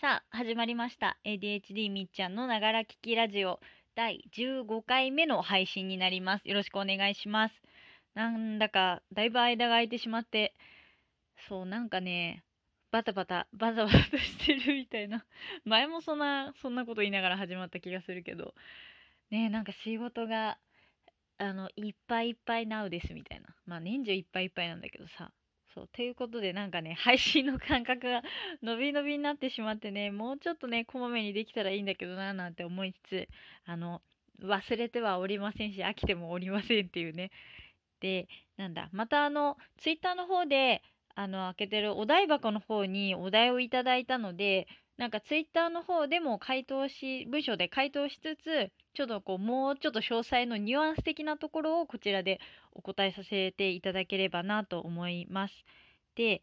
[0.00, 1.18] さあ、始まりました。
[1.26, 3.60] ADHD みっちゃんのながら聞きラジオ
[3.94, 6.48] 第15回目の配信になります。
[6.48, 7.54] よろしくお願いします。
[8.14, 10.54] なんだか、だいぶ間が空いてしまって、
[11.50, 12.42] そう、なんかね、
[12.90, 15.26] バタバタ、バタバタしてるみたいな。
[15.66, 18.54] 前もそんな、そんなこと言いながら始まった気がするけど、
[19.28, 20.56] ねえ、なんか仕事が、
[21.36, 23.54] あの、いっぱいいっぱいなうですみたいな。
[23.66, 25.30] まあ、年中いっぱいいっぱいなんだけどさ。
[25.80, 25.88] そう。
[25.92, 28.22] ということで、なんかね、配信の感覚が
[28.62, 33.28] 伸び伸びになってしまってね、もうちょっとね、こまめにできたらいいんだけどな、なんて思いつつ、
[33.64, 34.02] あの、
[34.42, 37.30] 忘れてはおりませんし、飽きてもおりませんっていうね。
[38.00, 40.82] で、なんだ、またあの、ツイッターの方で、
[41.14, 44.66] あの、開けてるお台箱の方にお題をいただいたので、
[45.00, 52.38] なんかツイッターの方でも回答し、文章で回答しつつ、ちょっとこう、もうちょっと詳細のニュアンス的なところをこちらで
[52.74, 55.54] お答えさせていただければなと思います。
[56.16, 56.42] で、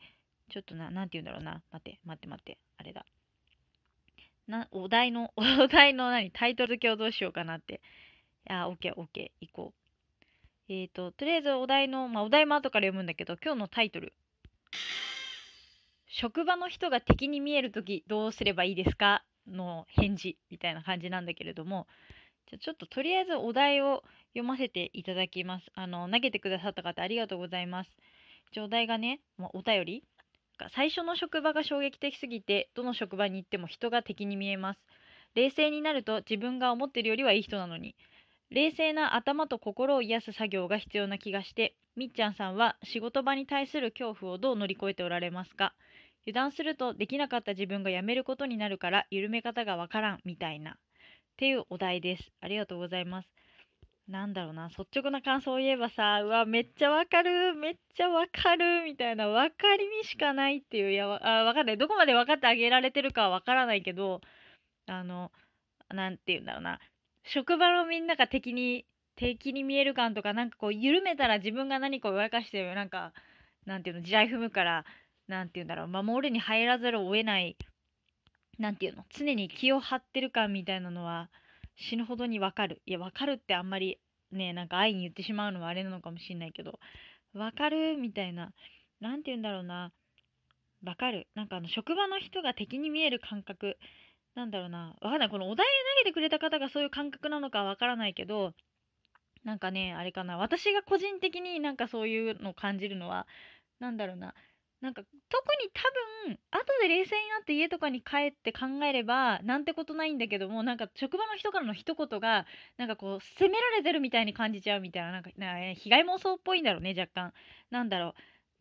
[0.49, 1.61] ちょっとな、なんて言うんだろうな。
[1.71, 2.57] 待って、待って、待って。
[2.77, 3.05] あれだ。
[4.47, 6.31] な、お題の、 お題の何？
[6.31, 7.79] タイトル付けをどうしようかなって。
[8.49, 10.73] あ、オッケー、オッケー、行こう。
[10.73, 14.13] えーと、とりあえずお題の、まあ、お題も後から読むんだけど、今日のタイトル。
[16.09, 21.87] 職場の人が敵に見えるときどうすればいいですかの返事みたいな感じなんだけれども、
[22.49, 25.65] じゃちょっととりあえずお題を読ませていただきます。
[25.75, 27.91] あの、投げてくださった方ありがとうございます。
[28.51, 30.03] 一応お題がね、まあお便り
[30.57, 34.79] が最初の職場が衝撃的すぎて、どの職場に行っても人が敵に見えます。
[35.35, 37.95] 冷静になると自分が思ってるよりはいい人なのに。
[38.49, 45.73] 冷静な頭と心を癒す作業が必要な気がして、みっちゃんさんは仕事場に対する恐怖をどう乗り越えておられますか？
[46.27, 50.75] 油断するとできなかった自分が辞めることになるから緩め方がわからんみたいなっ
[51.37, 52.31] ていうお題です。
[52.41, 53.29] ありがとうございます。
[54.09, 61.77] なんだろうな、率直な感想を言えばさ、うわ、めっちゃわかる、めっちゃわかる、みたいな、わかりみしかないっていう、いや、わあわかんない。
[61.77, 64.21] どこまで分かってあげられてるかはわからないけど、
[64.87, 65.31] あの、
[65.89, 66.79] なんて言うんだろうな、
[67.23, 68.85] 職場のみんなが敵に、
[69.17, 73.11] 敵に見える感とか、なんかこう、緩めたら自分が何かをやかして、なんか、
[73.65, 74.85] なんていうの、地雷踏むから、
[75.27, 77.57] なんて言うんだろう、守るに入らざるを得ない、
[78.57, 81.29] なんていうの、常に気を張ってる感みたいなのは、
[81.75, 82.81] 死ぬほどにわかる。
[82.85, 83.99] いや、わかるってあんまり
[84.31, 86.79] ね、なんか愛に言ってしまうのはあれなのかもしんないけど、
[87.33, 88.51] わかるみたいな、
[88.99, 89.91] なんて言うんだろうな、
[90.83, 91.27] わかる。
[91.35, 93.77] なんかあの、職場の人が敵に見える感覚、
[94.35, 95.29] なんだろうな、わかんない。
[95.29, 95.65] このお題
[95.97, 98.53] 投げてくれた方がそういう感覚なのかわからないけど、
[99.43, 103.27] なんかね、あれかな、私が個人的になんかそういうのを感じるのは、
[103.79, 104.33] なんだろうな、
[104.81, 105.81] なんか特に多
[106.27, 112.45] 分後で冷静になって家とかに帰って考えればなんてことないんだけどもなんか職場の人からの一言が
[112.77, 117.33] なんかこう責められてるみたいに感じちゃうみたいななんかな被害妄想っぽいんだろうね若干。
[117.71, 118.13] なんだろ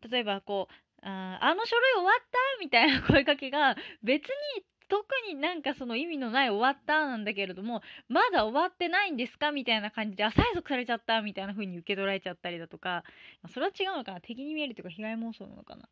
[0.02, 0.08] う。
[0.10, 2.38] 例えばこうああの書類終わった？
[2.60, 13.02] みたいな声かけが別に特になんかその意味のない終わったなんだけれどもまだ終わってないんですかみたいな感じであ催促されちゃったみたいな風に受け取られちゃったりだとか、
[13.42, 14.20] あそれは違うのかな。
[14.20, 15.88] 敵に見えるというか被害妄想なのかな。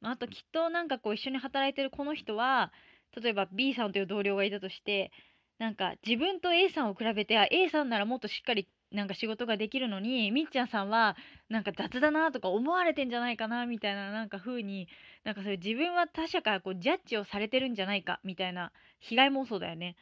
[0.00, 2.72] まああときっとなんかこう一緒に働いてるこの人は
[3.20, 5.10] 例えば B さんという同僚がいたとして
[5.58, 11.16] なんか自分と A さんを比べてあ A さんならもっとしっかりなんか仕事ができるのにみっちゃんさんは
[11.48, 14.88] なんか雑だなとか思われてんじゃないかなみたいななんか風に
[15.24, 19.96] なんかそれ自分は他者からこうジャッジをされてるんじゃないかみたいな被害妄想だよね。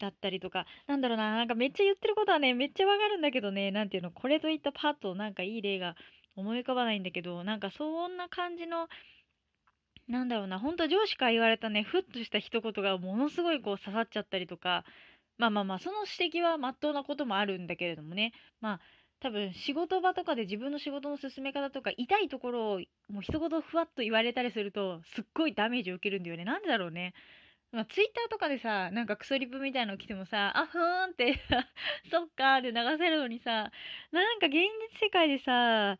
[0.00, 5.94] だったりとか、なんだろうな、なんかめっちゃ言ってることはね、めっちゃわかるんだけどね、なんていうの、これといったパッとなんかいい例が
[6.36, 8.88] 思い浮かばないんだけど、なんかそんな感じの、
[10.08, 14.84] なんだろうな、ほんと上司から言われたね、ふっとした一言がものすごいこう刺さっちゃったりとか、
[15.40, 18.80] まあまあまあ、その指摘はまっとうなこともあるんだけれどもね、まあ、
[19.20, 26.44] 多分仕事場とかで自分の仕事の進め方とか痛いところをもう一言ふわっと言われたりするとすっごいダメージを受けるんだよね。
[26.44, 27.14] なんでだろうね。
[27.72, 31.40] まあ、ツイッターとかでさ、なんかクソリプみたいの来てもさ、あ、ふーんって
[32.10, 33.70] そっかーって流せるのにさ、
[34.12, 35.96] なんか現実世界でさ、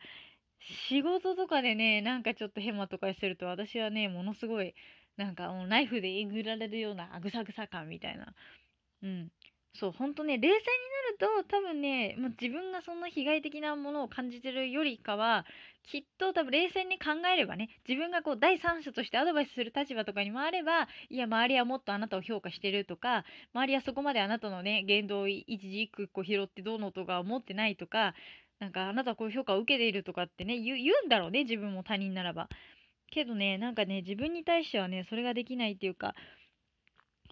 [0.89, 4.75] 仕事とかでね、なんかちょっとヘマとかしてると私はね、ものすごい、
[5.17, 8.35] なんかもうナイフでえぐられるようなあぐさぐさ感みたいな。
[9.03, 9.32] うん。
[9.75, 10.61] そう、ほんとね、冷静に
[11.19, 15.46] なると多分ね、まあ、自分がそんな被害的なものを感じてるよりかは、
[15.90, 23.25] きっと多分冷静に考えればね、自分がこう第三者としてアドバイスする立場とかに回れば、いや、周りはもっとあなたを評価してるとか、
[23.55, 28.14] 周りはそこまであなたのね、言動を一字一句こう拾ってどうのとか思ってないとか、
[28.58, 32.49] なんかあなたはこういう評価を受けているとかってね、言うんだろうね、自分も他人ならば。
[33.11, 36.14] けどね、なんかね、自分に対してはね、それができないっていうか、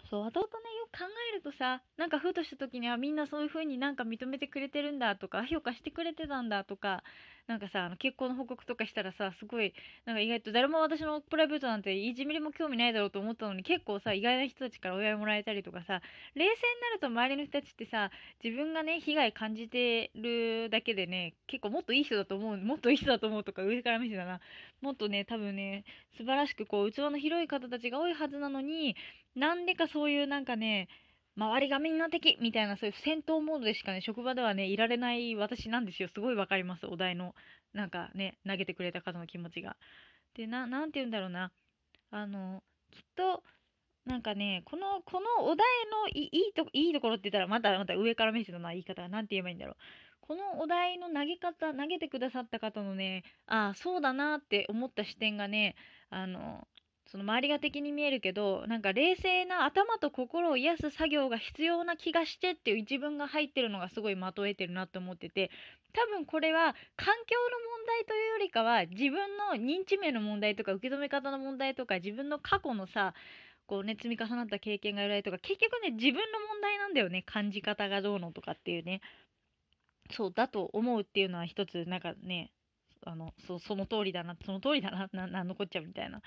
[0.09, 7.03] そう、後々ね、よ考えるとさ、なんかふとした時にはみんなそういう風になんか認めてくれてるんだとか、評価してくれてたんだとか、
[7.49, 9.73] なんかさあの結婚の報告とかしたらさすごい
[10.05, 15.99] なんか意外と誰も私のプライベートなんて1ミリも興味ないだろうと思ったのに結構さ意外な人たちからお祝いもらえたりとかさ
[16.35, 18.11] 冷静になると周りの人たちってさ
[18.43, 24.41] 自分がね被害感じてるだけでね結構もっといい人だと思うもっといい人だと思うとか上から見せたな。
[24.81, 25.85] もっとね多分ね
[26.17, 28.95] 素晴らしくこう器の広い方たちが多いはずなのに
[29.35, 30.78] なんでかそういうなんかね
[31.39, 36.09] 周りがみんな敵みたいなそういう戦闘モードでしかね職場ではねいられない私なんですよ。
[36.13, 36.85] すごいわかります。
[36.85, 37.33] お題の
[37.73, 39.77] なんかね投げてくれた方の気持ちが。
[40.35, 41.51] でななんて言うんだろうな。
[42.11, 43.43] あのきっと
[44.05, 49.75] なんかねこのこのお題のいいいといいところって言ったらまたまた上から目線のな言い方が何て言えばいいんだろう。
[50.21, 55.75] このお題の投げ方投げてくださった方のねああそうだなって思った視点がね
[56.09, 56.67] あの
[57.11, 65.49] その周りが敵に見えるけどなんか冷静な頭と心を癒す作業が必要な気がしてっていう一文が入ってるのがすごいまとえてるなと思ってて
[65.93, 73.15] 多分これは環境の問題というよりかは自分の認知名の問題とか受け止め方の問題とか自分の過去のさ
[73.65, 79.01] こうね積み重なった経験が由来とか結局ね自分の問題なんだよね感じ方がどうのとかっていうね。
[80.11, 82.51] そうだと思うっていうのは一つなんかね
[83.05, 86.21] あのそその通りだなその通りだなななんのこっちゃうみたいな。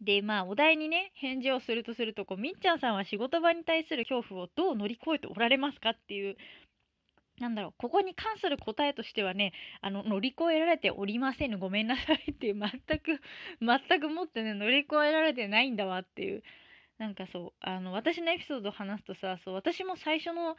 [0.00, 6.36] でまあお題にね返事をするとするとこうみっちゃんさんは仕事場に対する恐怖をどう乗り越えておられますかっていう
[7.40, 13.20] なんだろうここに関する答えとしてはねあの乗り越えられておりませんごめんなさいっていう全く
[13.60, 16.42] 全くもってね乗り越えられてないんだわっていう。
[16.98, 20.56] なんかそうあの私のエピソードを話すとさそう私も最初の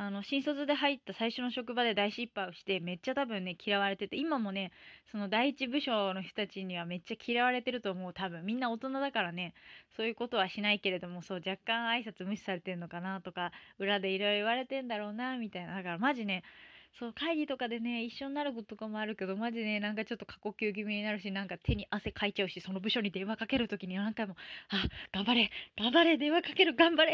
[0.00, 4.70] あの新卒で入った最初の職場で大失敗をしてめっちゃ多分ね嫌われてて今もね
[5.10, 8.14] その第一部署の人たちにはめっちゃ嫌われてると思う。
[8.14, 9.54] 多分みんな大人だからね
[9.96, 13.50] そういうことはしないけれどもそう若干挨拶無視されてんのかなとか
[13.80, 15.74] 裏でいろいろ言われてんだろうなみたいな。
[15.74, 16.44] だからマジね
[16.94, 24.34] そう会議とかでね一緒になることとかもあるけどマジねなんかちょっと過呼吸気味になるしなんか手に汗かいちゃうしその部署に電話かける時に何回も
[24.70, 27.12] 「あ頑張れ頑張れ電話かける頑張れ」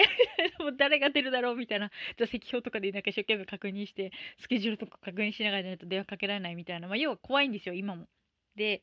[0.58, 1.90] もう誰が出るだろうみたいな。
[2.18, 8.06] 座席表とかでなんか一生懸命確認してスケジュールとか確認しながらじゃないと電話かけられないみたいな、まあ、要は怖いんですよ今も。
[8.56, 8.80] で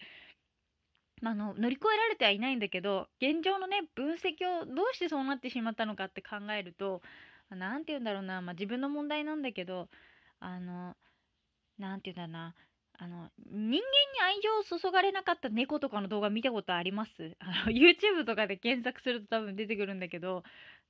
[1.21, 7.01] まあの乗り越えられてはいないんだけど現状のね分析をどうしてそうなってしまったのかって考えると
[7.49, 9.87] 何て言うんだろうな、まあ、自分の問題なんだけど
[10.41, 10.95] あの
[11.79, 12.55] 何て言うんだな。
[12.99, 13.81] あの人間に
[14.23, 17.37] 愛情を注がれなかった猫とかの動画見たことあります？
[17.41, 20.43] あの YouTube とかで検索すると多分出てくるんだけど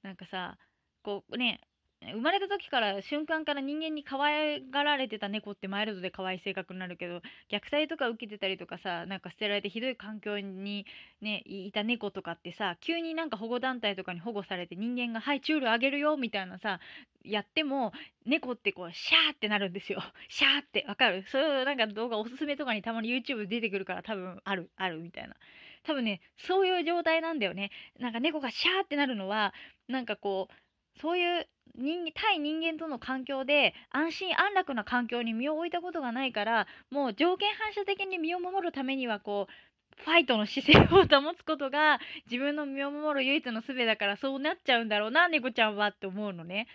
[0.03, 0.57] なんかさ
[1.03, 1.61] こうね
[2.03, 7.21] 生まれた時から瞬間から人間に可愛がられてた猫ってマイルドで可愛い性格になるけど
[7.51, 10.87] 虐待とか受けてたりとかさなんか捨てられてひどい環境に
[11.21, 16.79] ねいた猫とかってさ急になんか保護団体とかに保護されて人間が「はいチュールあげるよ」みたいなさ
[17.23, 17.93] やっても
[18.25, 20.01] 猫ってこうシャーってなるんですよ。
[20.27, 21.23] シャーってわかる？
[21.27, 25.35] そういうなんか動画おすすめとかにたまに YouTube 出てくるから多分あるあるみたいな。
[25.83, 27.69] 多分ねそういう状態なんだよね。
[27.99, 29.53] なんか猫がシャーってなるのは
[29.87, 30.53] なんかこう
[30.99, 41.99] そういう人対人間との環境で安心安楽な環境に身を置いたことがないからもう条件反射的に身を守るためにはこうファイトの姿勢を保つことが
[42.29, 46.67] 自分の身を守る唯一の術だからそうなっちゃうんだろうな猫ちゃんはって思うのね。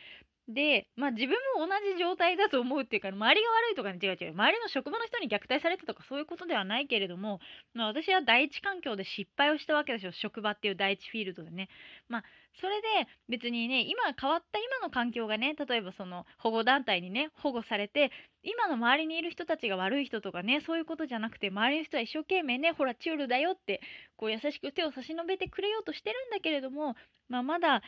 [0.49, 7.41] で、まあ、自分も同じ状態だと思うっていうか周りが悪いとかに違う違う周りの職場の人に虐待されたとかそういうことではないけれども、
[7.75, 11.69] まあ、私は第一環境で失敗をしたわけですよ職場っていう第一フィールドでね。
[12.09, 12.25] まあ
[12.61, 12.89] それで
[13.29, 18.11] 別にね今変わった今の環境がね例えばその保護団体にね保護されて
[18.43, 23.81] 今の周りにいる人たちが悪い人とかねそういうことじゃなくて周りの人は一生懸命ねほらチュールだよって
[24.17, 26.95] こう優しく手を差し伸べてくれようとしてるんだけれども、
[27.29, 27.83] まあ、まだ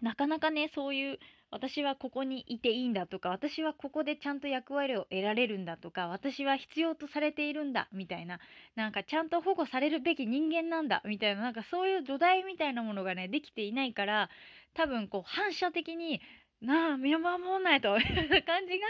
[0.00, 1.18] なかなかねそういう
[1.50, 8.38] 私はここにいていいんだとか私はここでちゃんと役割を得られるんだとか私は必要とされているんだみたいな
[8.76, 14.30] なんかちゃんと保護されるべき人間なんだみたいななんかそういう土台みたいなものがねできていないから
[14.74, 16.20] 多分こう反射的に
[16.60, 18.86] なあ見守らないといな感じが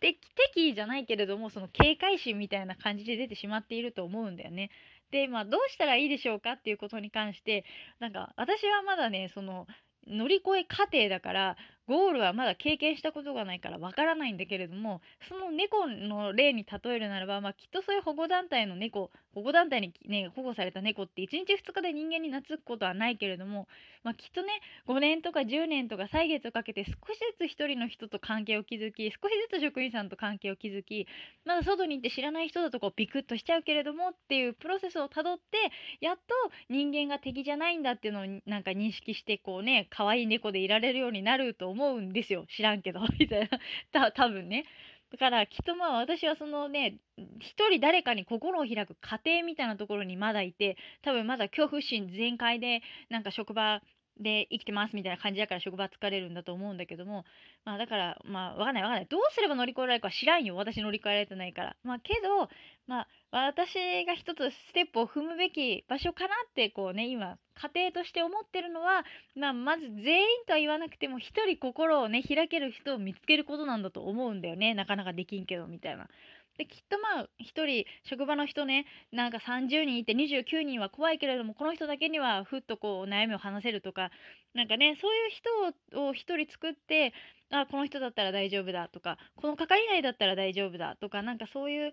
[0.00, 4.70] 敵じゃないけれどもその警戒心みたいな感じで出てしまっていると思うんだよね。
[5.10, 6.52] でまあどうしたらいいでしょうか？
[6.52, 7.64] っていうことに関して
[8.00, 9.66] なんか私はまだねその
[10.06, 11.56] 乗り越え過程だから
[11.88, 23.68] ゴールはまだ経験したことがないからわからないんだけれどもその猫の例に例えるならば、まあ、きっとそういう保護団体の猫保護団体に、ね、保護された猫って1日2日で人間に懐くことはないけれども、
[24.02, 24.48] まあ、きっとね
[24.88, 31.06] 5年とか10年とか歳月をかけて少しずつ1人の人と関係を築き少しずつ職員さんと関係を築き
[31.44, 35.44] まだ外に行って知らない人だとこうビクッとしちゃうけれどもっていうプロセスをたどって
[36.00, 36.22] やっと
[36.70, 42.46] 人間が敵じゃないんだっていうのをなんか認識してこうね可愛い猫でいられるようになると思思うんですよ。
[42.48, 43.00] 知らんけど。
[43.20, 43.48] みたい
[43.92, 44.10] な。
[44.10, 44.64] た多分ね。
[45.12, 46.98] だからきっとまあ私はそのね
[47.38, 53.80] 一人誰かに心を開く過程みたいなところにまだいて多分まだ恐怖心全開でなんか職場
[54.18, 57.24] で生きてますみたいな感じだから職場疲れるんだと思うんだけども
[57.64, 59.06] まあだからまあわかんないわかんない。
[59.06, 60.56] どうすれば乗り越えられるか知らんよ。
[60.56, 61.76] 私乗り越えられてないから。
[61.84, 62.48] まあけど
[62.86, 63.74] まあ私
[64.06, 76.08] が一つステップを踏むべき場所かなってこうね今家庭として思ってるのは、まあ、まず全員とは言わなくても一人心をね開ける人を見つけることなんだと思うんだよねなかなかできんけどみたいな。
[76.58, 84.10] できっとまあ1人職場の人ねなんか30人いて29人は怖いけれどもこの人だけにはふっとこう悩みを話せるとか
[84.54, 85.30] なんかねそういう
[85.90, 87.12] 人を1人作って
[87.50, 91.92] あこの人だったら大丈夫だとかこの係内だったら大丈夫だとかなんかそういう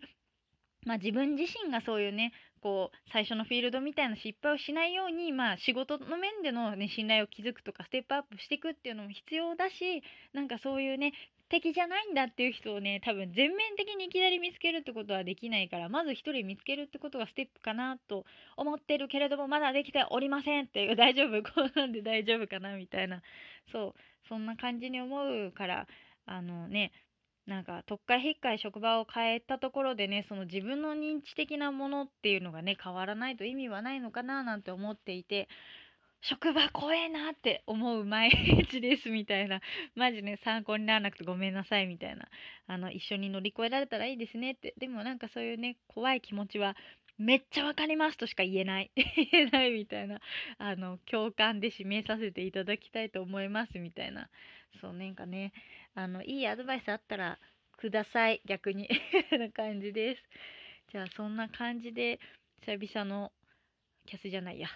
[0.85, 11.13] まあ、自分自身がそういうねこう最初のフィールドみたいな失敗をしないように、まあ、仕事の面での、ね、信頼を築くとかステップアップしていくっていうのも必要だしなんかそういうね
[11.49, 18.25] 敵じゃないんだっていう人をね多分全面的にいきなり見つけるってことはできないからまず1人見つけるってことがステップかなと
[18.57, 21.43] 思ってるけれどもまだできておりませんっていう大丈夫？
[21.43, 23.21] こうなんで大丈夫かなみたいな。
[23.71, 25.87] そうそんな感じに思うから
[26.25, 26.91] あのね
[27.45, 35.49] なんか特会引っかい職場を変えたところでねその自分の認知的なものっていうのがね変わらないと意味はないのかななんて思っていて
[36.21, 39.59] 職場怖えなって思う毎日ですみたいな
[39.95, 42.29] マジね参考にならなくてごめんなさいみたいな
[42.67, 44.73] あの一緒に乗り越えられたらいいですねって。
[44.77, 46.77] でもなんかそういうね怖い気持ちは
[47.17, 50.19] めっちゃわかりますとしか言えない 言えないみたいな
[50.57, 54.29] あの共感で指名させていただきたいと思いますみたいな
[54.81, 55.53] そうなんかね
[55.93, 57.39] あのいいアドバイスあったら
[57.77, 58.89] ください逆に
[59.31, 60.23] な感じです
[60.91, 62.19] じゃあそんな感じで
[62.65, 63.31] 久々の
[64.05, 64.69] キャスじゃないや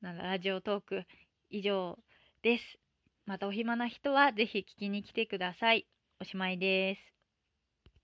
[0.00, 1.04] なんラジオトーク
[1.48, 1.98] 以上
[2.42, 2.64] です。
[3.24, 5.86] またお暇な人はぜひ聞きに来てください。
[6.20, 7.21] おしまいです。